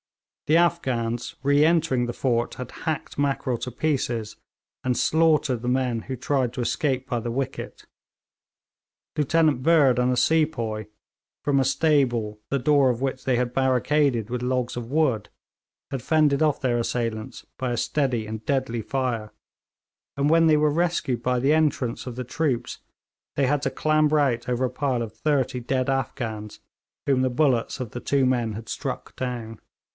[0.47, 4.35] The Afghans, re entering the fort, had hacked Mackrell to pieces
[4.83, 7.85] and slaughtered the men who tried to escape by the wicket.
[9.15, 10.87] Lieutenant Bird and a sepoy,
[11.45, 15.29] from a stable the door of which they had barricaded with logs of wood,
[15.91, 19.31] had fended off their assailants by a steady and deadly fire,
[20.17, 22.79] and when they were rescued by the entrance of the troops
[23.35, 26.59] they had to clamber out over a pile of thirty dead Afghans
[27.05, 29.59] whom the bullets of the two men had struck down.